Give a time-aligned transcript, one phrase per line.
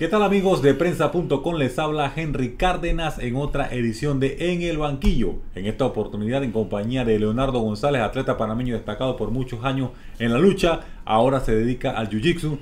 [0.00, 1.56] ¿Qué tal amigos de prensa.com?
[1.56, 5.34] Les habla Henry Cárdenas en otra edición de En el Banquillo.
[5.54, 10.32] En esta oportunidad en compañía de Leonardo González, atleta panameño destacado por muchos años en
[10.32, 12.56] la lucha, ahora se dedica al Jiu-Jitsu.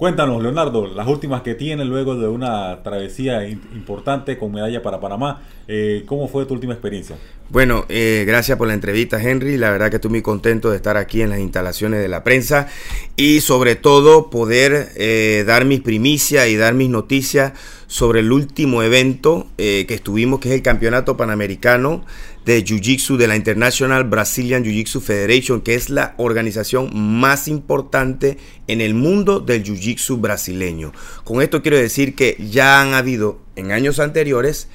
[0.00, 5.42] Cuéntanos, Leonardo, las últimas que tiene luego de una travesía importante con medalla para Panamá.
[5.68, 7.18] Eh, ¿Cómo fue tu última experiencia?
[7.50, 9.58] Bueno, eh, gracias por la entrevista, Henry.
[9.58, 12.66] La verdad que estoy muy contento de estar aquí en las instalaciones de la prensa
[13.14, 17.52] y sobre todo poder eh, dar mis primicias y dar mis noticias
[17.86, 22.06] sobre el último evento que estuvimos, que es el Campeonato Panamericano
[22.44, 28.80] de Jiu-Jitsu de la International Brazilian Jiu-Jitsu Federation, que es la organización más importante en
[28.80, 30.92] el mundo del Jiu-Jitsu brasileño.
[31.24, 34.68] Con esto quiero decir que ya han habido en años anteriores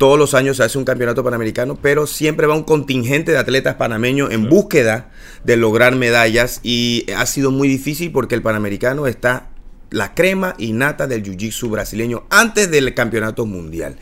[0.00, 3.74] todos los años se hace un campeonato panamericano, pero siempre va un contingente de atletas
[3.74, 5.10] panameños en búsqueda
[5.44, 9.50] de lograr medallas y ha sido muy difícil porque el panamericano está
[9.90, 13.98] la crema y nata del jiu-jitsu brasileño antes del campeonato mundial.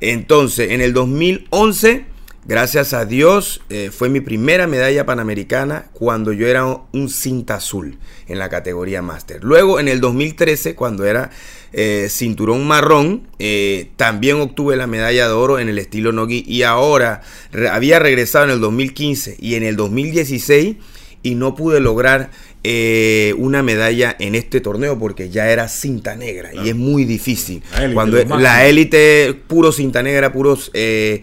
[0.00, 2.15] Entonces, en el 2011
[2.48, 7.98] Gracias a Dios eh, fue mi primera medalla panamericana cuando yo era un cinta azul
[8.28, 9.42] en la categoría máster.
[9.42, 11.30] Luego en el 2013 cuando era
[11.72, 16.62] eh, cinturón marrón eh, también obtuve la medalla de oro en el estilo nogi y
[16.62, 17.22] ahora
[17.72, 20.76] había regresado en el 2015 y en el 2016
[21.24, 22.30] y no pude lograr
[23.38, 27.62] una medalla en este torneo porque ya era cinta negra y es muy difícil.
[27.94, 31.22] Cuando la élite, puro cinta negra, puros eh,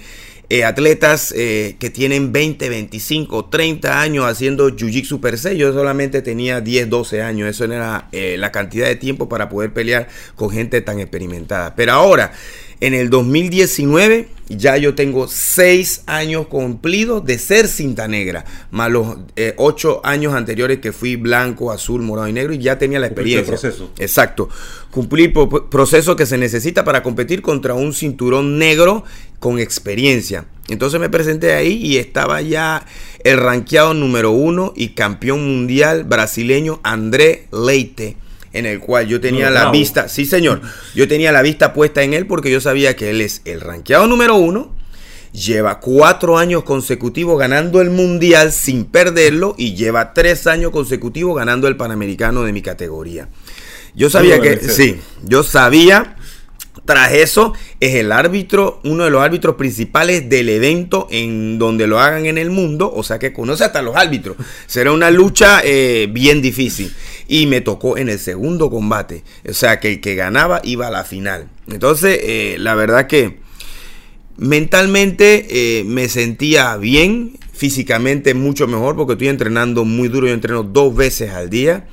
[0.65, 5.57] atletas eh, que tienen 20, 25, 30 años haciendo Jiu-Jitsu per se.
[5.57, 7.49] Yo solamente tenía 10, 12 años.
[7.49, 11.75] Eso era eh, la cantidad de tiempo para poder pelear con gente tan experimentada.
[11.75, 12.33] Pero ahora,
[12.81, 19.17] en el 2019 ya yo tengo 6 años cumplidos de ser cinta negra, más los
[19.55, 23.47] 8 años anteriores que fui blanco, azul, morado y negro y ya tenía la experiencia.
[23.47, 23.91] proceso.
[23.97, 24.49] Exacto.
[24.91, 29.05] Cumplir el proceso que se necesita para competir contra un cinturón negro
[29.43, 30.45] con experiencia.
[30.69, 32.85] Entonces me presenté ahí y estaba ya
[33.25, 38.15] el ranqueado número uno y campeón mundial brasileño André Leite,
[38.53, 40.61] en el cual yo tenía la vista, sí señor,
[40.95, 44.07] yo tenía la vista puesta en él porque yo sabía que él es el ranqueado
[44.07, 44.73] número uno,
[45.33, 51.67] lleva cuatro años consecutivos ganando el mundial sin perderlo y lleva tres años consecutivos ganando
[51.67, 53.27] el panamericano de mi categoría.
[53.93, 56.15] Yo sabía que, sí, yo sabía
[56.85, 61.99] tras eso, es el árbitro, uno de los árbitros principales del evento en donde lo
[61.99, 64.35] hagan en el mundo, o sea que conoce hasta los árbitros.
[64.67, 66.93] Será una lucha eh, bien difícil.
[67.27, 70.91] Y me tocó en el segundo combate, o sea que el que ganaba iba a
[70.91, 71.47] la final.
[71.69, 73.39] Entonces, eh, la verdad que
[74.35, 80.63] mentalmente eh, me sentía bien, físicamente mucho mejor, porque estoy entrenando muy duro, yo entreno
[80.63, 81.87] dos veces al día.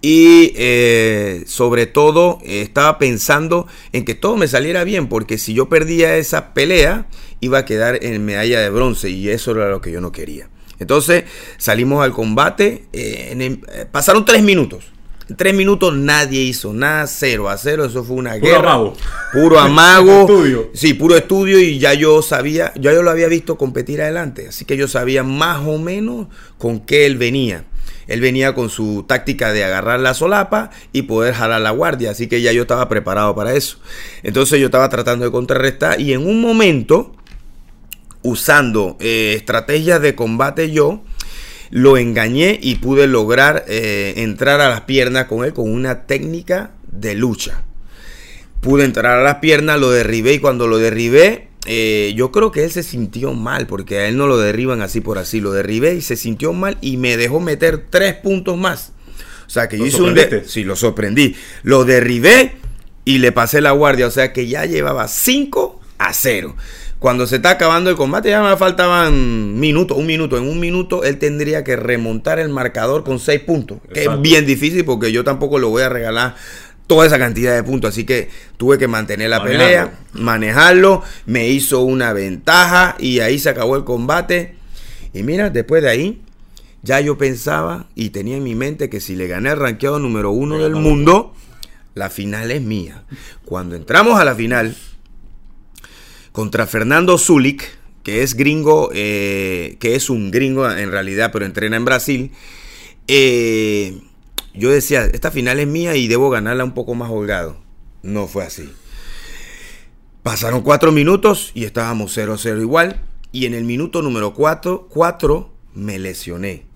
[0.00, 5.68] Y eh, sobre todo estaba pensando en que todo me saliera bien, porque si yo
[5.68, 7.06] perdía esa pelea,
[7.40, 10.48] iba a quedar en medalla de bronce y eso era lo que yo no quería.
[10.78, 11.24] Entonces
[11.56, 13.36] salimos al combate, eh,
[13.72, 14.84] eh, pasaron tres minutos.
[15.28, 18.72] En tres minutos nadie hizo nada, cero a cero, eso fue una puro guerra.
[18.72, 18.96] Amago.
[19.32, 20.20] Puro amago.
[20.20, 20.70] estudio.
[20.72, 24.64] Sí, puro estudio y ya yo sabía, ya yo lo había visto competir adelante, así
[24.64, 27.64] que yo sabía más o menos con qué él venía
[28.08, 32.26] él venía con su táctica de agarrar la solapa y poder jalar la guardia, así
[32.26, 33.78] que ya yo estaba preparado para eso.
[34.22, 37.14] Entonces yo estaba tratando de contrarrestar y en un momento,
[38.22, 41.02] usando eh, estrategias de combate yo,
[41.70, 46.72] lo engañé y pude lograr eh, entrar a las piernas con él con una técnica
[46.90, 47.62] de lucha.
[48.62, 52.64] Pude entrar a las piernas, lo derribé y cuando lo derribé eh, yo creo que
[52.64, 55.38] él se sintió mal, porque a él no lo derriban así por así.
[55.38, 58.92] Lo derribé y se sintió mal y me dejó meter tres puntos más.
[59.46, 60.16] O sea que yo hice un.
[60.46, 61.36] Sí, lo sorprendí.
[61.62, 62.56] Lo derribé
[63.04, 64.06] y le pasé la guardia.
[64.06, 66.56] O sea que ya llevaba 5 a 0.
[66.98, 70.38] Cuando se está acabando el combate, ya me faltaban minutos, un minuto.
[70.38, 73.78] En un minuto él tendría que remontar el marcador con 6 puntos.
[73.92, 76.34] Que es bien difícil porque yo tampoco lo voy a regalar
[76.88, 77.90] toda esa cantidad de puntos.
[77.90, 83.50] Así que tuve que mantener la pelea, manejarlo, me hizo una ventaja y ahí se
[83.50, 84.56] acabó el combate.
[85.14, 86.22] Y mira, después de ahí,
[86.82, 90.32] ya yo pensaba y tenía en mi mente que si le gané el ranqueado número
[90.32, 91.34] uno del mundo,
[91.94, 93.04] la final es mía.
[93.44, 94.74] Cuando entramos a la final
[96.32, 97.64] contra Fernando Zulik,
[98.02, 102.32] que es gringo, eh, que es un gringo en realidad, pero entrena en Brasil,
[103.08, 103.98] eh,
[104.58, 107.56] yo decía, esta final es mía y debo ganarla un poco más holgado.
[108.02, 108.70] No fue así.
[110.22, 113.02] Pasaron cuatro minutos y estábamos 0-0 igual.
[113.32, 116.66] Y en el minuto número 4, 4 me lesioné.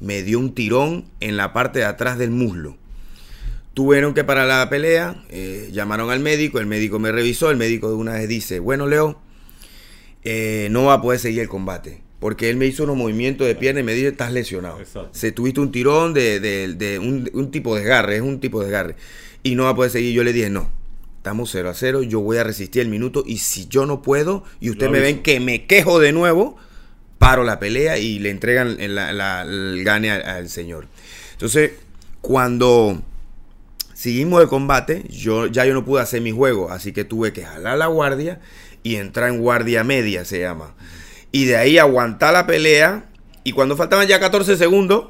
[0.00, 2.76] Me dio un tirón en la parte de atrás del muslo.
[3.74, 7.88] Tuvieron que parar la pelea, eh, llamaron al médico, el médico me revisó, el médico
[7.88, 9.20] de una vez dice, bueno Leo,
[10.22, 12.02] eh, no va a poder seguir el combate.
[12.20, 14.78] Porque él me hizo unos movimientos de pierna y me dijo, estás lesionado.
[15.10, 17.00] Se tuviste un tirón de,
[17.32, 18.96] un, tipo de desgarre, es un tipo de desgarre.
[19.42, 20.12] Y no va a poder seguir.
[20.12, 20.70] Yo le dije, no,
[21.16, 24.44] estamos 0 a 0, yo voy a resistir el minuto y si yo no puedo
[24.60, 26.56] y ustedes me ven que me quejo de nuevo,
[27.18, 30.88] paro la pelea y le entregan el gane al señor.
[31.32, 31.72] Entonces,
[32.20, 33.02] cuando
[33.94, 37.44] seguimos el combate, yo ya yo no pude hacer mi juego, así que tuve que
[37.44, 38.40] jalar la guardia
[38.82, 40.74] y entrar en guardia media, se llama.
[41.32, 43.04] Y de ahí aguantar la pelea.
[43.44, 45.08] Y cuando faltaban ya 14 segundos,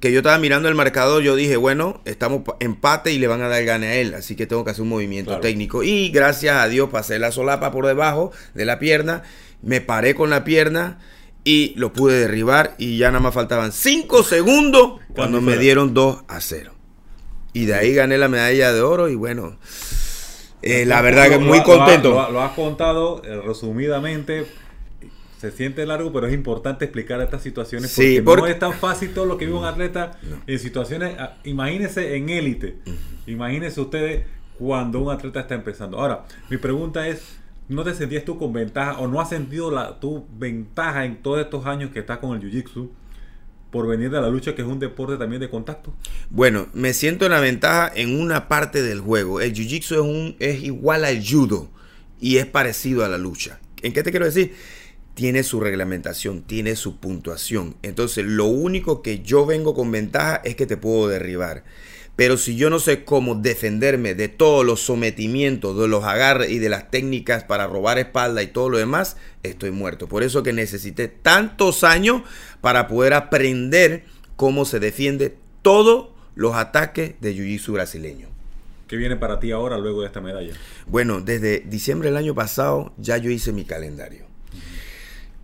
[0.00, 3.48] que yo estaba mirando el marcador, yo dije, bueno, estamos empate y le van a
[3.48, 5.82] dar gane a él, así que tengo que hacer un movimiento técnico.
[5.82, 9.22] Y gracias a Dios pasé la solapa por debajo de la pierna,
[9.62, 10.98] me paré con la pierna
[11.42, 16.24] y lo pude derribar y ya nada más faltaban 5 segundos cuando me dieron 2
[16.28, 16.72] a 0.
[17.52, 19.56] Y de ahí gané la medalla de oro y bueno,
[20.62, 22.10] eh, la verdad que muy contento.
[22.30, 24.46] Lo, has contado eh, resumidamente.
[25.38, 27.94] Se siente largo, pero es importante explicar estas situaciones
[28.24, 31.14] porque, no es tan fácil todo lo que vive un atleta en situaciones.
[31.18, 32.78] Ah, imagínense en élite.
[33.26, 34.24] Imagínense ustedes
[34.58, 35.98] cuando un atleta está empezando.
[35.98, 37.38] Ahora, mi pregunta es:
[37.68, 41.40] ¿no te sentías tú con ventaja o no has sentido la, tu ventaja en todos
[41.40, 42.90] estos años que estás con el jiu-jitsu?
[43.70, 45.92] por venir de la lucha, que es un deporte también de contacto?
[46.30, 49.40] Bueno, me siento en la ventaja en una parte del juego.
[49.40, 51.68] El jiu-jitsu es, un, es igual al judo
[52.20, 53.60] y es parecido a la lucha.
[53.82, 54.54] ¿En qué te quiero decir?
[55.18, 57.74] Tiene su reglamentación, tiene su puntuación.
[57.82, 61.64] Entonces, lo único que yo vengo con ventaja es que te puedo derribar.
[62.14, 66.60] Pero si yo no sé cómo defenderme de todos los sometimientos, de los agarres y
[66.60, 70.06] de las técnicas para robar espalda y todo lo demás, estoy muerto.
[70.06, 72.22] Por eso que necesité tantos años
[72.60, 74.04] para poder aprender
[74.36, 78.28] cómo se defiende todos los ataques de Jiu-Jitsu brasileño.
[78.86, 80.52] ¿Qué viene para ti ahora luego de esta medalla?
[80.86, 84.27] Bueno, desde diciembre del año pasado ya yo hice mi calendario.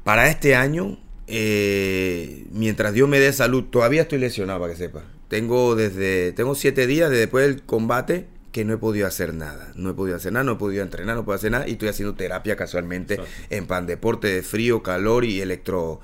[0.04, 5.04] Para este año, eh, mientras Dios me dé salud, todavía estoy lesionado, para que sepa.
[5.28, 9.72] Tengo desde, tengo siete días después del combate que no he podido hacer nada.
[9.74, 11.66] No he podido hacer nada, no he podido entrenar, no puedo hacer nada.
[11.66, 13.18] Y estoy haciendo terapia casualmente
[13.48, 16.00] en pan deporte de frío, calor y electro,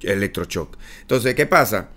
[0.00, 0.78] electroshock.
[1.00, 1.90] Entonces, ¿qué pasa?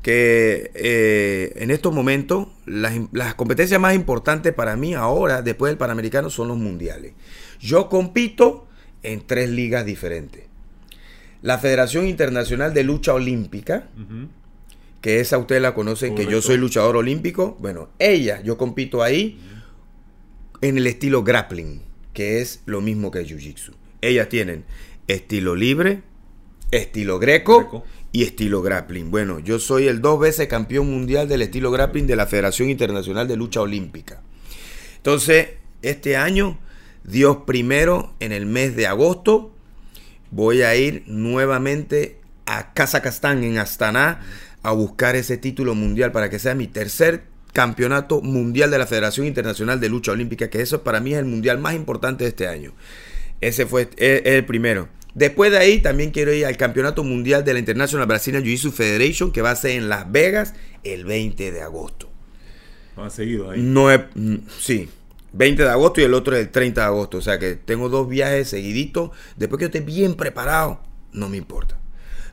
[0.00, 5.78] Que eh, en estos momentos las, las competencias más importantes para mí ahora, después del
[5.78, 7.14] Panamericano, son los mundiales.
[7.58, 8.68] Yo compito
[9.02, 10.53] en tres ligas diferentes.
[11.44, 13.90] La Federación Internacional de Lucha Olímpica,
[15.02, 17.58] que esa ustedes la conocen, que yo soy luchador olímpico.
[17.60, 19.38] Bueno, ella, yo compito ahí
[20.62, 21.82] en el estilo grappling,
[22.14, 23.72] que es lo mismo que jiu-jitsu.
[24.00, 24.64] Ellas tienen
[25.06, 26.00] estilo libre,
[26.70, 29.10] estilo greco, y estilo grappling.
[29.10, 33.28] Bueno, yo soy el dos veces campeón mundial del estilo grappling de la Federación Internacional
[33.28, 34.22] de Lucha Olímpica.
[34.96, 35.48] Entonces,
[35.82, 36.58] este año,
[37.02, 39.53] Dios primero, en el mes de agosto,
[40.34, 44.20] voy a ir nuevamente a Kazajstán, en Astana,
[44.62, 47.22] a buscar ese título mundial para que sea mi tercer
[47.52, 51.24] campeonato mundial de la Federación Internacional de Lucha Olímpica, que eso para mí es el
[51.24, 52.72] mundial más importante de este año.
[53.40, 54.88] Ese fue el primero.
[55.14, 59.30] Después de ahí también quiero ir al Campeonato Mundial de la International Brazilian Jiu-Jitsu Federation,
[59.30, 62.10] que va a ser en Las Vegas el 20 de agosto.
[62.96, 63.62] ¿Van seguido ahí?
[63.62, 64.88] No mm, sí,
[65.34, 67.18] 20 de agosto y el otro el 30 de agosto.
[67.18, 69.10] O sea que tengo dos viajes seguiditos.
[69.36, 70.80] Después que yo esté bien preparado,
[71.12, 71.78] no me importa.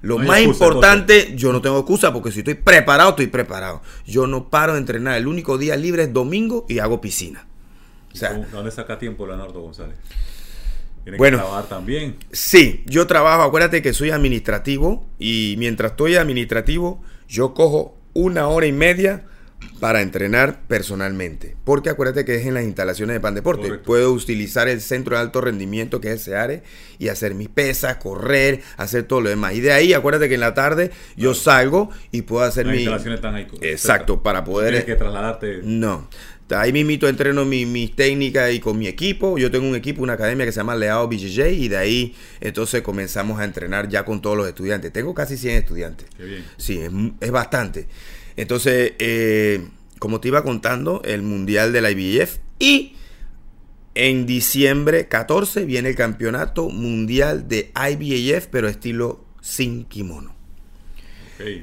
[0.01, 3.81] Lo más importante, yo no tengo excusa porque si estoy preparado, estoy preparado.
[4.05, 5.17] Yo no paro de entrenar.
[5.17, 7.45] El único día libre es domingo y hago piscina.
[8.11, 9.95] O sea, ¿Dónde saca tiempo Leonardo González?
[11.03, 12.17] ¿Tiene bueno, que trabajar también?
[12.31, 13.43] Sí, yo trabajo.
[13.43, 19.25] Acuérdate que soy administrativo y mientras estoy administrativo, yo cojo una hora y media
[19.79, 21.55] para entrenar personalmente.
[21.63, 23.73] Porque acuérdate que es en las instalaciones de Pan Deporte.
[23.79, 26.63] Puedo utilizar el centro de alto rendimiento que es el CEARE
[26.99, 29.55] y hacer mis pesas, correr, hacer todo lo demás.
[29.55, 33.17] Y de ahí, acuérdate que en la tarde yo salgo y puedo hacer las instalaciones
[33.17, 33.47] están ahí.
[33.61, 34.69] Exacto, para poder...
[34.69, 35.61] tienes que trasladarte...
[35.63, 36.07] No.
[36.55, 39.37] Ahí mismito entreno mis mi técnicas y con mi equipo.
[39.37, 42.81] Yo tengo un equipo, una academia que se llama Leao BJJ y de ahí entonces
[42.81, 44.91] comenzamos a entrenar ya con todos los estudiantes.
[44.91, 46.07] Tengo casi 100 estudiantes.
[46.17, 46.45] Qué bien.
[46.57, 46.91] Sí, es,
[47.21, 47.87] es bastante.
[48.41, 49.67] Entonces, eh,
[49.99, 52.95] como te iba contando, el Mundial de la IBF y
[53.93, 60.33] en diciembre 14 viene el Campeonato Mundial de IBF, pero estilo sin kimono.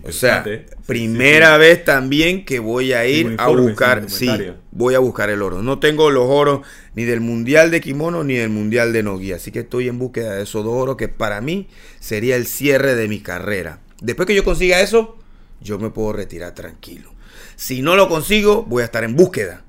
[0.05, 0.45] o sea,
[0.87, 4.31] primera vez también que voy a ir a buscar, sí,
[4.71, 5.63] voy a buscar el oro.
[5.63, 9.51] No tengo los oros ni del Mundial de Kimono ni del Mundial de Nogi, así
[9.51, 11.67] que estoy en búsqueda de esos dos oros que para mí
[11.99, 13.81] sería el cierre de mi carrera.
[14.01, 15.19] Después que yo consiga eso,
[15.61, 17.13] yo me puedo retirar tranquilo.
[17.57, 19.65] Si no lo consigo, voy a estar en búsqueda.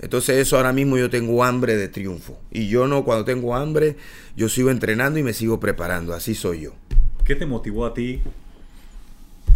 [0.00, 2.40] Entonces eso ahora mismo yo tengo hambre de triunfo.
[2.50, 3.96] Y yo no, cuando tengo hambre,
[4.36, 6.14] yo sigo entrenando y me sigo preparando.
[6.14, 6.74] Así soy yo.
[7.24, 8.20] ¿Qué te motivó a ti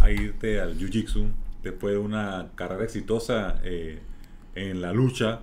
[0.01, 1.29] a irte al Jiu-Jitsu
[1.63, 3.99] después de una carrera exitosa eh,
[4.55, 5.39] en la lucha,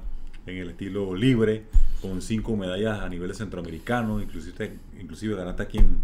[0.46, 1.64] en el estilo libre,
[2.02, 5.98] con cinco medallas a nivel centroamericano, inclusive, inclusive ganaste aquí en,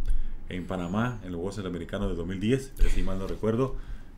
[0.48, 3.76] en Panamá, en los Juegos Centroamericanos de 2010, si mal no recuerdo.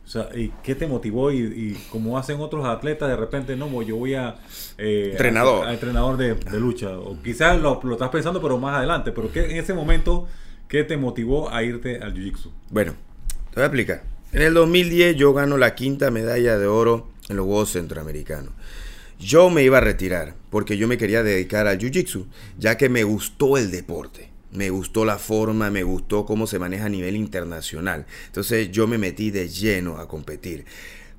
[0.09, 1.31] O sea, ¿y ¿qué te motivó?
[1.31, 4.37] Y, y como hacen otros atletas, de repente, no, yo voy a...
[4.79, 5.67] Eh, entrenador.
[5.67, 6.97] A, entrenador de, lucha.
[6.97, 9.11] O quizás lo, lo, estás pensando, pero más adelante.
[9.11, 10.27] Pero ¿qué, en ese momento,
[10.67, 12.49] ¿qué te motivó a irte al Jiu-Jitsu?
[12.71, 12.95] Bueno,
[13.51, 14.03] te voy a explicar.
[14.31, 18.53] En el 2010 yo gano la quinta medalla de oro en los Juegos Centroamericanos.
[19.19, 22.25] Yo me iba a retirar porque yo me quería dedicar al Jiu-Jitsu,
[22.57, 26.85] ya que me gustó el deporte me gustó la forma, me gustó cómo se maneja
[26.85, 28.05] a nivel internacional.
[28.27, 30.65] Entonces yo me metí de lleno a competir.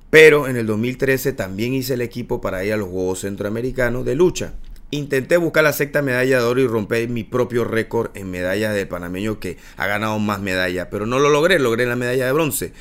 [0.09, 4.15] Pero en el 2013 también hice el equipo para ir a los Juegos Centroamericanos de
[4.15, 4.53] lucha.
[4.89, 8.85] Intenté buscar la sexta medalla de oro y romper mi propio récord en medallas de
[8.85, 12.73] panameño que ha ganado más medallas, pero no lo logré, logré la medalla de bronce.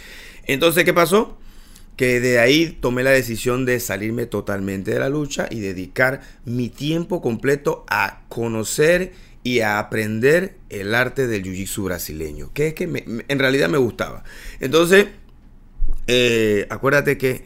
[0.47, 1.39] Entonces, ¿qué pasó?
[1.95, 6.69] Que de ahí tomé la decisión de salirme totalmente de la lucha y dedicar mi
[6.69, 9.13] tiempo completo a conocer
[9.43, 14.23] y a aprender el arte del jiu-jitsu brasileño, que es que en realidad me gustaba.
[14.61, 15.07] Entonces,
[16.07, 17.45] eh, acuérdate que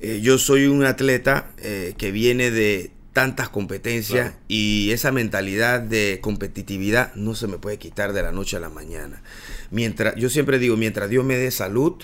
[0.00, 6.18] eh, yo soy un atleta eh, que viene de tantas competencias y esa mentalidad de
[6.20, 9.22] competitividad no se me puede quitar de la noche a la mañana.
[9.70, 11.94] Mientras, yo siempre digo, mientras Dios me dé salud,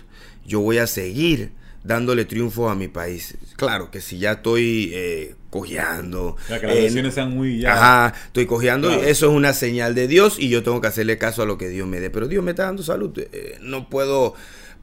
[0.47, 1.53] yo voy a seguir
[1.85, 3.37] dándole triunfo a mi país.
[3.57, 6.37] Claro que si ya estoy eh, cojeando.
[6.49, 8.90] que las lesiones sean muy Ajá, estoy cojeando.
[8.90, 11.68] Eso es una señal de Dios y yo tengo que hacerle caso a lo que
[11.68, 12.11] Dios me dé.
[12.11, 13.12] Pero Dios me está dando salud.
[13.16, 14.35] Eh, no puedo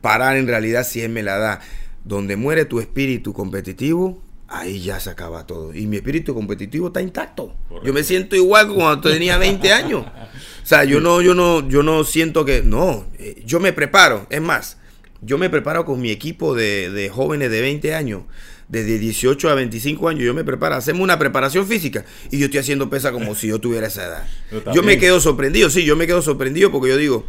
[0.01, 1.61] parar en realidad si Él me la da.
[2.05, 5.73] Donde muere tu espíritu competitivo, ahí ya se acaba todo.
[5.73, 7.53] Y mi espíritu competitivo está intacto.
[7.83, 10.05] Yo me siento igual que cuando tenía 20 años.
[10.05, 12.61] O sea, yo no, yo no, yo no siento que.
[12.63, 14.27] No, eh, yo me preparo.
[14.29, 14.77] Es más,
[15.21, 18.23] yo me preparo con mi equipo de, jóvenes de 20 años,
[18.69, 22.59] desde 18 a 25 años, yo me preparo, hacemos una preparación física y yo estoy
[22.59, 24.27] haciendo pesa como si yo tuviera esa edad.
[24.73, 27.25] Yo me quedo sorprendido, sí, yo me quedo sorprendido porque yo digo,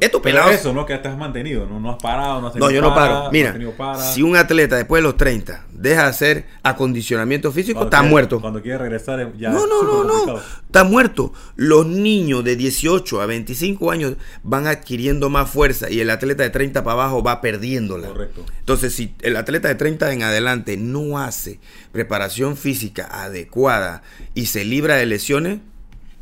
[0.00, 0.52] estos pelados.
[0.52, 0.86] eso, ¿no?
[0.86, 3.30] Que has mantenido, no, no has parado, no has No, yo no paro.
[3.30, 3.56] Mira,
[3.96, 8.40] si un atleta después de los 30 deja de hacer acondicionamiento físico, está muerto.
[8.40, 9.50] Cuando quiere regresar, ya.
[9.50, 10.36] No, no, no, no.
[10.38, 11.32] Está muerto.
[11.56, 16.50] Los niños de 18 a 25 años van adquiriendo más fuerza y el atleta de
[16.50, 18.08] 30 para abajo va perdiéndola.
[18.08, 18.44] Correcto.
[18.58, 21.60] Entonces, si el atleta de 30 en adelante no hace
[21.92, 24.02] preparación física adecuada
[24.34, 25.60] y se libra de lesiones,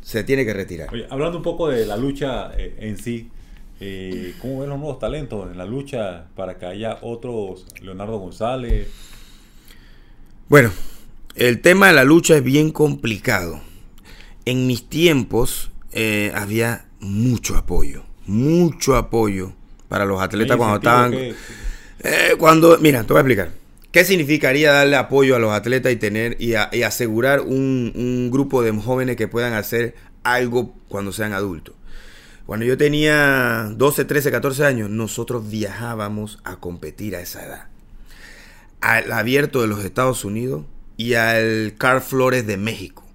[0.03, 0.89] se tiene que retirar.
[0.91, 3.31] Oye, hablando un poco de la lucha eh, en sí,
[3.85, 8.87] eh, ¿Cómo ven los nuevos talentos en la lucha para que haya otros Leonardo González?
[10.47, 10.71] Bueno,
[11.35, 13.59] el tema de la lucha es bien complicado.
[14.45, 19.51] En mis tiempos eh, había mucho apoyo, mucho apoyo
[19.89, 21.13] para los atletas cuando estaban...
[21.13, 23.51] Eh, cuando, mira, te voy a explicar.
[23.91, 28.71] ¿Qué significaría darle apoyo a los atletas y tener y, asegurar un, un, grupo de
[28.71, 31.75] jóvenes que puedan hacer algo cuando sean adultos?
[32.45, 37.67] Cuando yo tenía 12, 13, 14 años, nosotros viajábamos a competir a esa edad.
[38.81, 40.65] Al abierto de los Estados Unidos
[40.97, 43.05] y al Car Flores de México.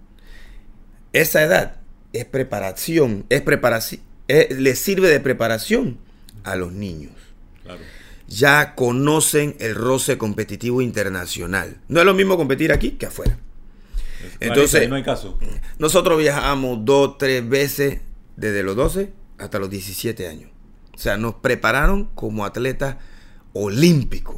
[1.12, 1.76] Esa edad
[2.12, 5.98] es preparación, es preparación, le sirve de preparación
[6.44, 7.12] a los niños.
[8.28, 11.78] Ya conocen el roce competitivo internacional.
[11.88, 13.38] No es lo mismo competir aquí que afuera.
[14.40, 15.38] Entonces, no hay caso.
[15.78, 18.00] Nosotros viajamos dos, tres veces
[18.38, 20.50] desde los 12 hasta los 17 años.
[20.94, 22.96] O sea, nos prepararon como atletas
[23.52, 24.36] olímpicos.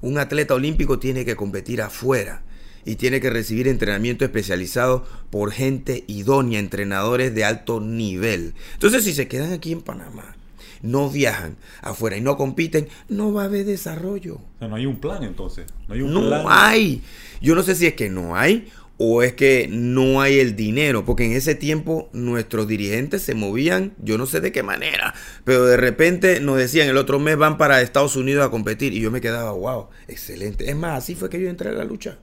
[0.00, 2.42] Un atleta olímpico tiene que competir afuera
[2.84, 8.54] y tiene que recibir entrenamiento especializado por gente idónea, entrenadores de alto nivel.
[8.74, 10.36] Entonces, si se quedan aquí en Panamá,
[10.82, 14.36] no viajan afuera y no compiten, no va a haber desarrollo.
[14.36, 15.66] O sea, no hay un plan entonces.
[15.88, 16.00] No hay.
[16.02, 17.02] no hay.
[17.40, 21.04] Yo no sé si es que no hay o es que no hay el dinero,
[21.04, 25.66] porque en ese tiempo nuestros dirigentes se movían, yo no sé de qué manera, pero
[25.66, 29.10] de repente nos decían el otro mes van para Estados Unidos a competir y yo
[29.10, 30.70] me quedaba, wow, excelente.
[30.70, 32.18] Es más, así fue que yo entré a la lucha.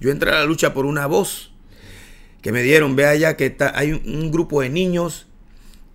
[0.00, 1.52] Yo entré a la lucha por una voz
[2.40, 5.26] que me dieron, ve allá que está, hay un, grupo de niños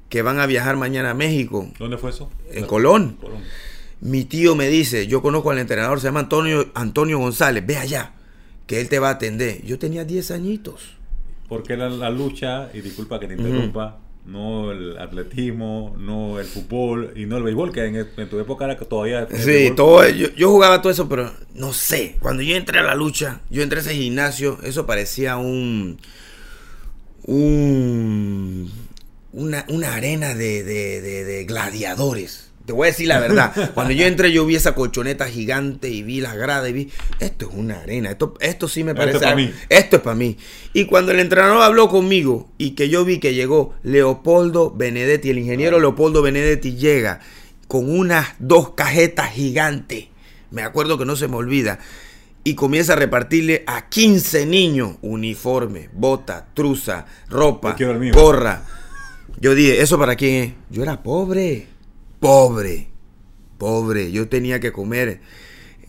[0.08, 1.68] que van a viajar mañana a México.
[1.80, 2.32] ¿Dónde fue eso?
[2.52, 3.18] En Colón.
[3.20, 3.42] Colón.
[4.02, 8.14] Mi tío me dice, yo conozco al entrenador, se llama Antonio, Antonio González, ve allá
[8.70, 9.64] que él te va a atender.
[9.66, 10.92] Yo tenía 10 añitos.
[11.48, 13.98] Porque la, la lucha, y disculpa que te interrumpa,
[14.28, 18.78] no el atletismo, no el fútbol y no el béisbol, que en, tu época era
[18.78, 19.28] que todavía...
[19.34, 23.42] Sí, todo, yo, jugaba todo eso, pero no sé, cuando yo entré a la lucha,
[23.50, 25.98] yo entré a ese gimnasio, eso parecía un...
[27.24, 28.72] un
[29.32, 33.72] una, una arena de, de, de gladiadores te voy a decir la verdad.
[33.74, 37.50] Cuando yo entré, yo vi esa colchoneta gigante y vi las gradas y vi, esto
[37.50, 38.12] es una arena.
[38.12, 39.18] Esto, esto sí me parece.
[39.18, 39.54] Esto es para mí.
[39.70, 40.38] Esto es para mí.
[40.74, 45.40] Y cuando el entrenador habló conmigo y que yo vi que llegó Leopoldo Benedetti, el
[45.40, 47.22] ingeniero Leopoldo Benedetti llega
[47.68, 50.06] con unas dos cajetas gigantes.
[50.52, 51.80] Me acuerdo que no se me olvida.
[52.44, 57.76] Y comienza a repartirle a 15 niños uniforme, bota, truza, ropa,
[58.14, 58.62] gorra.
[59.40, 60.54] Yo dije, ¿eso para quién es?
[60.70, 61.79] Yo era pobre
[62.20, 62.90] pobre,
[63.58, 64.12] pobre.
[64.12, 65.22] Yo tenía que comer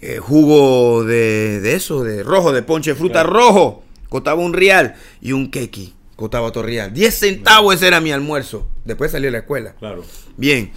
[0.00, 3.84] eh, jugo de, eso, de rojo, de ponche de fruta rojo.
[4.08, 5.94] Costaba un real y un keki.
[6.16, 6.92] Costaba otro real.
[6.92, 8.68] Diez centavos ese era mi almuerzo.
[8.84, 9.74] Después salí a la escuela.
[9.78, 10.04] Claro.
[10.36, 10.72] Bien.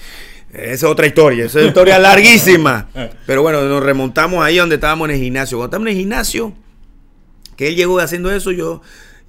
[0.53, 2.87] Esa es otra historia, esa es una historia larguísima.
[3.25, 5.57] Pero bueno, nos remontamos ahí donde estábamos en el gimnasio.
[5.57, 6.53] Cuando estábamos en el gimnasio,
[7.57, 8.81] que él llegó haciendo eso, yo,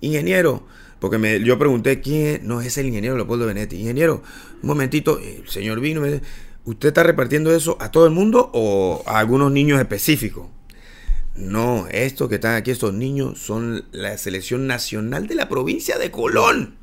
[0.02, 0.66] ingeniero,
[1.04, 3.76] porque me, yo pregunté quién no es el ingeniero Leopoldo Benetti.
[3.76, 4.22] Ingeniero,
[4.62, 6.22] un momentito, el señor vino me dice,
[6.64, 10.46] ¿usted está repartiendo eso a todo el mundo o a algunos niños específicos?
[11.36, 16.10] No, estos que están aquí, estos niños, son la selección nacional de la provincia de
[16.10, 16.76] Colón.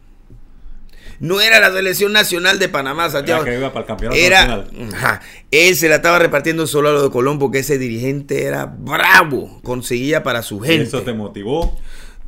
[1.20, 3.42] No era la selección nacional de Panamá, Santiago.
[3.42, 7.01] Era, que iba para el campeonato era él se la estaba repartiendo solo a lo
[7.01, 10.84] de Colón porque ese dirigente era bravo, conseguía para su gente.
[10.84, 11.75] ¿Y ¿Eso te motivó?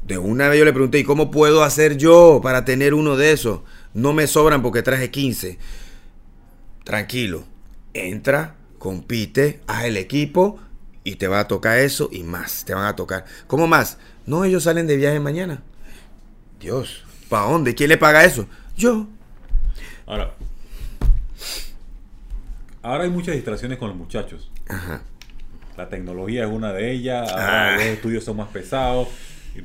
[0.06, 3.32] De una vez yo le pregunté, ¿y cómo puedo hacer yo para tener uno de
[3.32, 3.62] esos?
[3.94, 5.58] No me sobran porque traje 15.
[6.84, 7.46] Tranquilo,
[7.94, 10.60] entra, compite, haz el equipo
[11.06, 13.24] y te va a tocar eso y más, te van a tocar.
[13.48, 13.98] ¿Cómo más?
[14.26, 15.64] No, ellos salen de viaje mañana.
[16.60, 17.74] Dios, ¿para dónde?
[17.74, 18.46] ¿Quién le paga eso?
[18.76, 19.08] Yo.
[20.06, 20.34] Ahora,
[22.82, 24.52] ahora hay muchas distracciones con los muchachos.
[24.68, 25.02] Ajá.
[25.78, 27.76] La tecnología es una de ellas, ahora ah.
[27.78, 29.08] los estudios son más pesados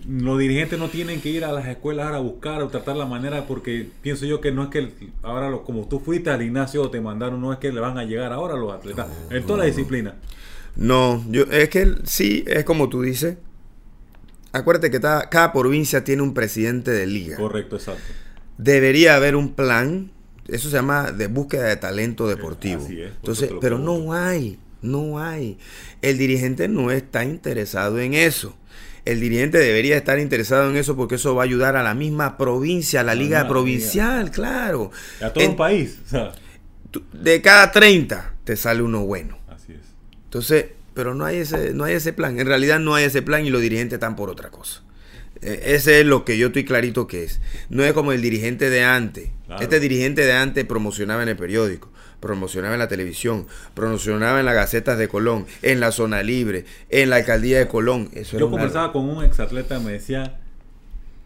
[0.06, 3.46] los dirigentes no tienen que ir a las escuelas a buscar o tratar la manera
[3.46, 7.40] porque pienso yo que no es que ahora como tú fuiste al gimnasio te mandaron
[7.40, 9.06] no es que le van a llegar ahora los atletas.
[9.30, 10.16] En toda la disciplina.
[10.76, 13.36] No yo es que sí es como tú dices.
[14.52, 17.36] Acuérdate que cada, provincia tiene un presidente de liga.
[17.36, 18.02] Correcto exacto.
[18.56, 20.10] Debería haber un plan
[20.48, 22.82] eso se llama de búsqueda de talento deportivo.
[22.84, 25.58] Así es, entonces pero no hay no hay.
[26.02, 28.54] El dirigente no está interesado en eso
[29.08, 32.36] el dirigente debería estar interesado en eso porque eso va a ayudar a la misma
[32.36, 34.90] provincia, a la liga provincial, claro.
[35.22, 35.98] A todo el país.
[37.12, 39.38] De cada 30 te sale uno bueno.
[39.48, 39.80] Así es.
[40.24, 42.38] Entonces, pero no hay ese, no hay ese plan.
[42.38, 44.82] En realidad no hay ese plan y los dirigentes están por otra cosa.
[45.40, 47.40] Eh, ese es lo que yo estoy clarito que es.
[47.70, 49.30] No es como el dirigente de antes.
[49.60, 54.54] Este dirigente de antes promocionaba en el periódico promocionaba en la televisión, promocionaba en las
[54.54, 58.10] gacetas de Colón, en la zona libre, en la alcaldía de Colón.
[58.12, 60.40] Eso Yo conversaba con un exatleta me decía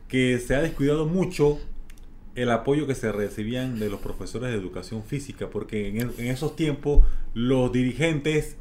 [0.09, 1.59] que se ha descuidado mucho
[2.35, 6.57] el apoyo que se recibían de los profesores de educación física, porque en, en esos
[6.57, 8.57] tiempos los dirigentes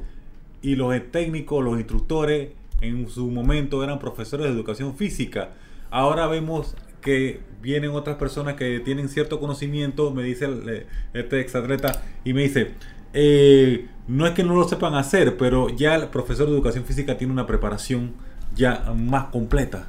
[0.61, 2.49] y los técnicos, los instructores,
[2.81, 5.51] en su momento eran profesores de educación física.
[5.89, 12.03] Ahora vemos que vienen otras personas que tienen cierto conocimiento, me dice eh, este exatleta,
[12.23, 12.71] y me dice,
[13.13, 17.17] eh, no es que no lo sepan hacer, pero ya el profesor de educación física
[17.17, 18.13] tiene una preparación
[18.55, 19.87] ya más completa.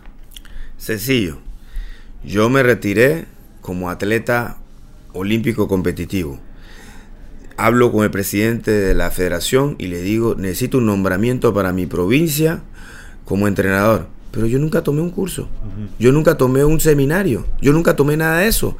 [0.76, 1.38] Sencillo.
[2.24, 3.26] Yo me retiré
[3.60, 4.58] como atleta
[5.12, 6.38] olímpico competitivo.
[7.56, 11.86] Hablo con el presidente de la federación y le digo, necesito un nombramiento para mi
[11.86, 12.62] provincia
[13.24, 14.08] como entrenador.
[14.32, 15.48] Pero yo nunca tomé un curso.
[15.98, 17.46] Yo nunca tomé un seminario.
[17.60, 18.76] Yo nunca tomé nada de eso.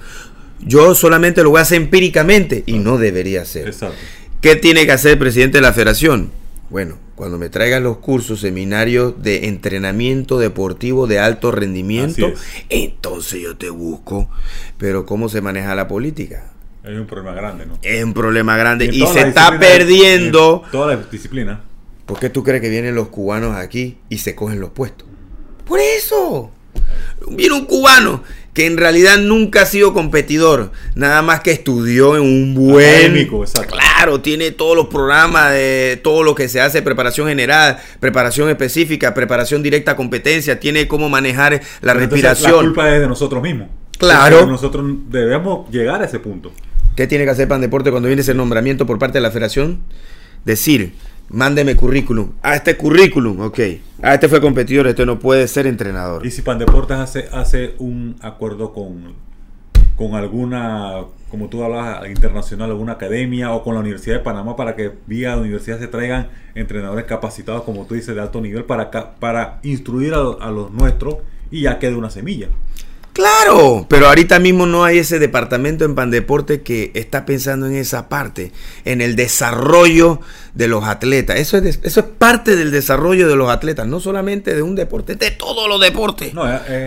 [0.61, 3.69] Yo solamente lo voy a hacer empíricamente y no debería ser.
[3.69, 3.99] Exacto.
[4.41, 6.31] ¿Qué tiene que hacer el presidente de la federación?
[6.71, 12.33] Bueno, cuando me traigan los cursos, seminarios de entrenamiento deportivo de alto rendimiento,
[12.71, 14.31] entonces yo te busco.
[14.79, 16.51] Pero ¿cómo se maneja la política?
[16.83, 17.79] Es un problema grande, ¿no?
[17.83, 20.63] Es un problema grande y, se está perdiendo.
[20.73, 21.61] toda la disciplina.
[22.07, 25.12] ¿Por qué tú crees que vienen los cubanos aquí y se cogen los puestos?
[25.73, 26.51] Por eso.
[27.31, 32.25] Viene un cubano que en realidad nunca ha sido competidor, nada más que estudió en
[32.25, 33.27] un buen...
[33.69, 39.15] Claro, tiene todos los programas de todo lo que se hace, preparación general, preparación específica,
[39.15, 42.53] preparación directa a competencia, tiene cómo manejar la respiración.
[42.53, 43.69] La culpa es de nosotros mismos.
[43.97, 44.45] Claro.
[44.45, 46.53] nosotros debemos llegar a ese punto.
[46.97, 49.81] ¿Qué tiene que hacer Pan Deporte cuando viene ese nombramiento por parte de la federación?
[50.45, 50.93] Decir,
[51.33, 52.33] mándeme currículum.
[52.43, 53.59] A este currículum, ok.
[54.03, 56.25] A este fue competidor, este no puede ser entrenador.
[56.25, 59.15] ¿Y si Pandeportes hace, hace un acuerdo con,
[59.97, 64.77] con alguna, como tú hablabas, internacional, alguna academia o con la Universidad de Panamá para
[64.77, 68.91] que vía la universidad se traigan entrenadores capacitados, como tú dices, de alto nivel para,
[68.91, 71.17] para instruir a, a los nuestros
[71.51, 72.49] y ya quede una semilla.
[73.13, 78.09] Claro, pero ahorita mismo no hay ese departamento en Pandeporte que está pensando en esa
[78.09, 78.53] parte,
[78.87, 80.21] en el desarrollo
[80.55, 81.39] de los atletas.
[81.39, 85.15] Eso es, eso es parte del desarrollo de los atletas, no solamente de un deporte,
[85.15, 86.33] de todos los deportes.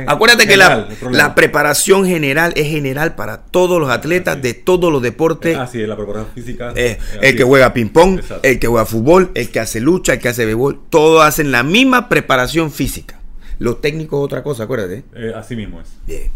[0.07, 5.03] Acuérdate que la, la, preparación general es general para todos los atletas de todos los
[5.03, 5.55] deportes.
[5.57, 6.73] Así es, la preparación física.
[6.75, 10.45] el que juega ping-pong, el que juega fútbol, el que hace lucha, el que hace
[10.45, 13.19] béisbol, todos hacen la misma preparación física.
[13.60, 15.04] Lo técnico es otra cosa, acuérdate.
[15.15, 15.96] Eh, así mismo es.
[16.06, 16.30] Bien.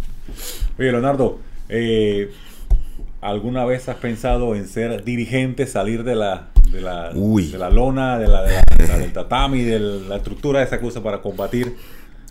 [0.78, 2.32] Oye, Leonardo, eh,
[3.22, 8.18] ¿alguna vez has pensado en ser dirigente, salir de la, de la, de la lona,
[8.18, 11.76] de la, del tatami, de la estructura de esa cosa para combatir?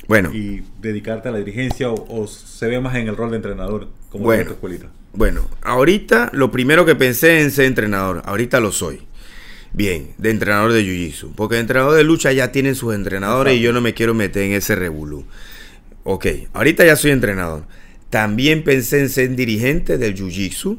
[0.07, 0.33] Bueno.
[0.33, 4.33] Y dedicarte a la dirigencia o, se ve más en el rol de entrenador como
[4.33, 4.87] en tu escuelita?
[5.13, 9.08] Bueno, ahorita lo primero que pensé en ser entrenador, ahorita lo soy.
[9.73, 11.33] Bien, de entrenador de Jiu-Jitsu.
[11.35, 14.53] Porque entrenador de lucha ya tienen sus entrenadores y yo no me quiero meter en
[14.53, 15.25] ese revolú.
[16.05, 17.65] Ok, ahorita ya soy entrenador.
[18.11, 20.79] También pensé en ser dirigente del Jiu-Jitsu.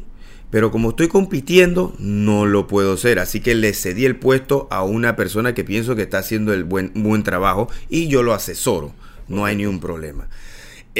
[0.51, 3.19] Pero como estoy compitiendo, no lo puedo ser.
[3.19, 6.63] Así que le cedí el puesto a una persona que pienso que está haciendo el
[6.63, 8.93] buen, buen trabajo y yo lo asesoro.
[9.27, 10.27] No hay ni un problema.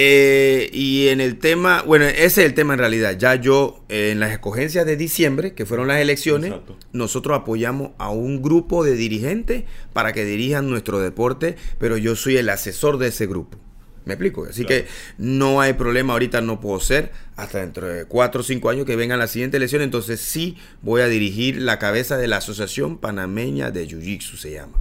[0.01, 3.17] Eh, y en el tema, bueno, ese es el tema en realidad.
[3.17, 6.53] Ya yo, eh, en las escogencias de diciembre, que fueron las elecciones,
[6.93, 12.37] nosotros apoyamos a un grupo de dirigentes para que dirijan nuestro deporte, pero yo soy
[12.37, 13.57] el asesor de ese grupo.
[14.05, 14.45] ¿Me explico?
[14.49, 18.69] Así que no hay problema, ahorita no puedo ser, hasta dentro de cuatro o cinco
[18.69, 22.37] años que vengan la siguiente elección, entonces sí voy a dirigir la cabeza de la
[22.37, 24.79] Asociación Panameña de Jiu-Jitsu, se llama.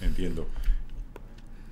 [0.00, 0.48] Entiendo.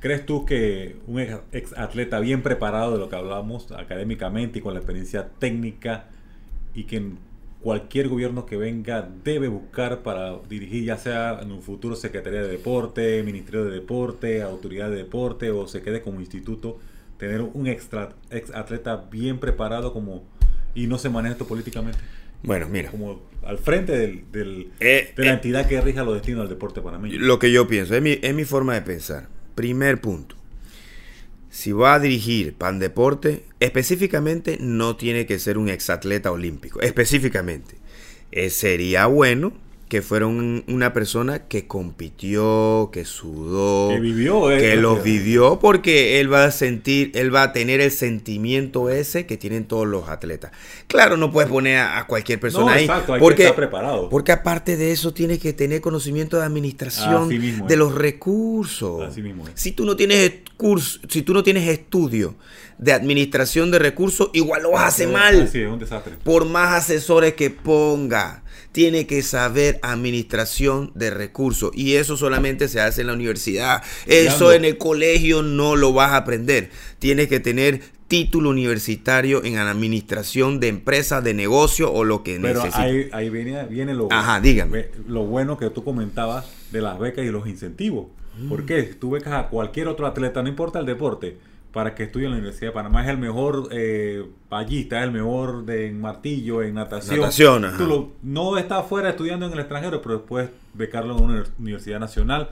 [0.06, 4.72] ¿Crees tú que un ex atleta bien preparado de lo que hablamos académicamente y con
[4.72, 6.04] la experiencia técnica
[6.76, 7.02] y que
[7.60, 12.46] cualquier gobierno que venga debe buscar para dirigir ya sea en un futuro Secretaría de
[12.46, 16.78] Deporte, Ministerio de Deporte, Autoridad de Deporte o se quede como instituto,
[17.18, 20.22] tener un extra, ex atleta bien preparado como
[20.76, 21.98] y no se maneja esto políticamente?
[22.44, 22.92] Bueno, mira.
[22.92, 26.80] Como al frente del, eh, de la eh, entidad que rija los destinos del deporte
[26.80, 27.18] panameño.
[27.18, 29.34] Lo que yo pienso, es mi, es mi forma de pensar.
[29.56, 30.36] Primer punto.
[31.50, 36.80] Si va a dirigir Pan Deporte, específicamente no tiene que ser un exatleta olímpico.
[36.80, 37.76] Específicamente.
[38.30, 39.54] Eh, sería bueno
[39.88, 46.18] que fuera una persona que compitió, que sudó, que vivió, eh, que los vivió, porque
[46.18, 50.08] él va a sentir, él va a tener el sentimiento ese que tienen todos los
[50.08, 50.50] atletas.
[50.88, 52.88] Claro, no puedes poner a, cualquier persona ahí,
[53.20, 54.08] porque, que preparado.
[54.08, 59.14] porque aparte de eso tiene que tener conocimiento de administración de los recursos.
[59.54, 62.34] Si tú no tienes curso, si tú no tienes estudio
[62.78, 65.48] de administración de recursos, igual lo vas a hacer mal.
[66.24, 68.42] Por más asesores que ponga
[68.72, 73.82] tiene que saber administración de recursos y eso solamente se hace en la universidad.
[74.06, 76.70] Eso en el colegio no lo vas a aprender.
[76.98, 82.62] Tienes que tener título universitario en administración de empresas, de negocio o lo que Pero
[82.72, 84.86] Ahí, ahí viene, viene lo, Ajá, dígame.
[85.08, 88.06] lo bueno que tú comentabas de las becas y los incentivos.
[88.38, 88.48] Mm.
[88.48, 91.38] Porque tú becas a cualquier otro atleta, no importa el deporte,
[91.76, 93.02] para que estudie en la Universidad de Panamá.
[93.02, 97.20] Es el mejor eh, es el mejor de, en martillo, en natación.
[97.20, 97.66] Natación,
[98.22, 102.48] no está afuera estudiando en el extranjero, pero después becarlo en una universidad nacional.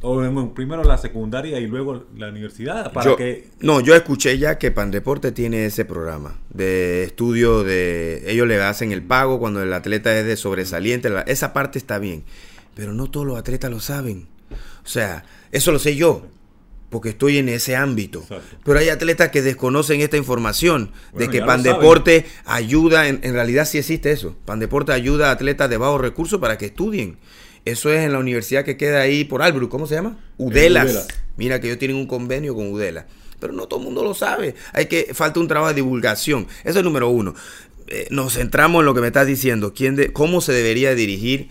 [0.00, 2.92] O en, primero la secundaria y luego la universidad.
[2.92, 3.50] Para que...
[3.60, 8.24] No, yo escuché ya que Pandeporte tiene ese programa de estudio de...
[8.26, 11.08] Ellos le hacen el pago cuando el atleta es de sobresaliente.
[11.28, 12.24] Esa parte está bien.
[12.74, 14.26] Pero no todos los atletas lo saben.
[14.84, 16.33] O sea, eso lo sé yo
[16.94, 18.24] porque estoy en ese ámbito.
[18.64, 24.12] Pero hay atletas que desconocen esta información de que Pandeporte ayuda, en, realidad sí existe
[24.12, 24.36] eso.
[24.44, 27.18] Pandeporte ayuda a atletas de bajos recursos para que estudien.
[27.64, 30.20] Eso es en la universidad que queda ahí por Albrook, ¿cómo se llama?
[30.38, 31.08] Udelas.
[31.36, 33.08] Mira que ellos tienen un convenio con Udela.
[33.40, 34.54] Pero no todo el mundo lo sabe.
[34.72, 36.46] Hay que falta un trabajo de divulgación.
[36.62, 37.34] Eso es número uno.
[37.88, 39.74] Eh, nos centramos en lo que me estás diciendo.
[39.74, 41.48] ¿Quién de, ¿Cómo se debería dirigir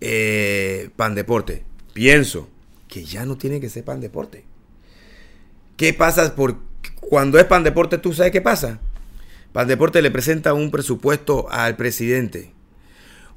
[0.00, 1.64] eh, Pandeporte?
[1.92, 2.48] Pienso
[2.88, 4.55] que ya no tiene que ser Pandeporte
[5.76, 6.34] ¿Qué pasa?
[6.34, 6.56] Por,
[7.00, 8.80] cuando es Pan Deporte, ¿tú sabes qué pasa?
[9.52, 12.52] Pan Deporte le presenta un presupuesto al presidente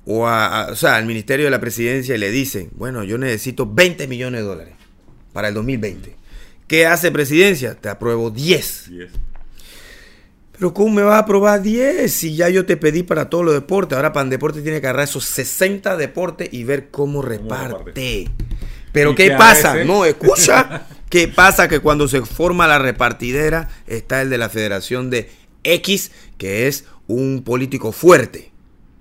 [0.06, 4.08] o, a, sea, al Ministerio de la Presidencia y le dicen, bueno, yo necesito 20
[4.08, 4.73] millones de dólares
[5.34, 6.15] para el 2020.
[6.67, 7.75] ¿Qué hace presidencia?
[7.75, 8.91] Te apruebo 10.
[10.54, 13.54] Pero ¿cómo me vas a aprobar 10 si ya yo te pedí para todos los
[13.54, 13.95] deportes?
[13.95, 18.30] Ahora Pan Deporte tiene que agarrar esos 60 deportes y ver cómo reparte.
[19.00, 19.84] Pero ¿qué, pasa?
[19.84, 20.84] No, escucha.
[21.10, 21.68] ¿Qué pasa?
[21.68, 25.30] Que cuando se forma la repartidera está el de la Federación de
[25.64, 28.52] X, que es un político fuerte.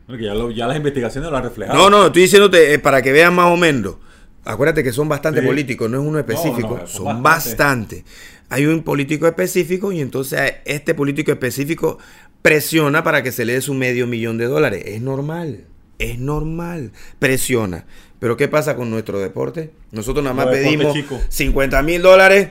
[0.08, 1.78] Ya, ya, las investigaciones lo han reflejado.
[1.78, 3.96] No, no, estoy diciéndote eh, para que vean más o menos.
[4.44, 8.04] Acuérdate que son bastante políticos, no es uno específico, son bastante.
[8.48, 11.98] Hay un político específico y entonces este político específico
[12.40, 14.84] presiona para que se le dé su medio millón de dólares.
[14.86, 15.66] Es normal,
[15.98, 17.86] es normal, presiona.
[18.18, 19.72] Pero ¿qué pasa con nuestro deporte?
[19.92, 20.96] Nosotros nada más pedimos
[21.28, 22.48] 50 mil dólares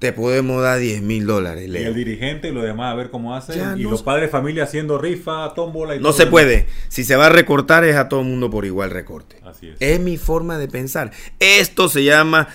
[0.00, 1.68] te podemos dar 10 mil dólares.
[1.68, 3.60] Y el dirigente y lo demás, a ver cómo hace.
[3.76, 6.66] y los padres de familia haciendo rifa, tómbola y No se puede.
[6.88, 9.36] Si se va a recortar es a todo el mundo por igual recorte.
[9.44, 9.76] Así es.
[9.78, 11.12] Es mi forma de pensar.
[11.38, 12.48] Esto se llama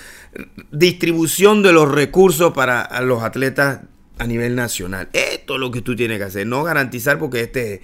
[0.71, 3.81] distribución de los recursos para los atletas
[4.17, 5.09] a nivel nacional.
[5.13, 6.47] Esto es lo que tú tienes que hacer.
[6.47, 7.83] No garantizar porque este,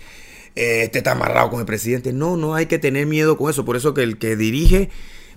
[0.56, 2.14] eh, este está amarrado con el presidente.
[2.14, 3.66] No, no hay que tener miedo con eso.
[3.66, 4.90] Por eso que el que dirige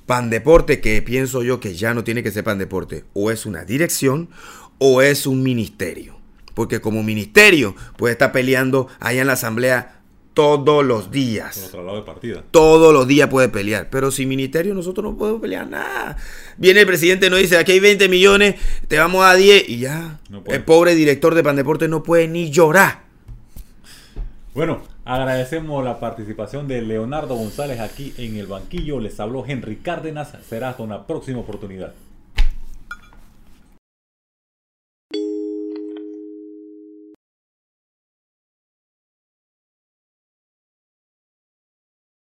[0.07, 3.47] Pan Deporte, que pienso yo que ya no tiene que ser Pan Deporte, o es
[3.47, 4.29] una dirección
[4.79, 6.19] o es un ministerio.
[6.55, 10.01] Porque como ministerio puede estar peleando allá en la asamblea
[10.35, 11.73] todos los días.
[11.73, 12.45] Lado de partida.
[12.51, 13.89] Todos los días puede pelear.
[13.91, 16.17] Pero sin ministerio nosotros no podemos pelear nada.
[16.59, 18.57] Viene el presidente y nos dice, aquí hay 20 millones,
[18.89, 20.21] te vamos a 10 y ya.
[20.47, 23.05] el pobre director de Pan Deporte no puede ni llorar.
[24.55, 29.01] Bueno, agradecemos la participación de Leonardo González aquí en el banquillo.
[29.01, 30.33] Les habló Henry Cárdenas.
[30.49, 31.93] Será hasta una próxima oportunidad.